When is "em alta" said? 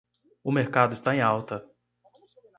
1.13-1.63